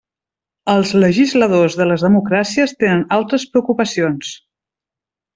[0.75, 4.33] Els legisladors de les democràcies tenen altres preocupacions.